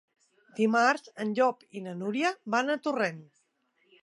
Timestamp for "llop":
1.41-1.61